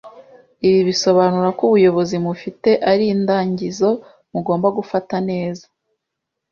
[0.67, 3.89] Ibi bisobanura ko ubuyobozi mufite ari indagizo
[4.33, 5.65] mugomba gufata neza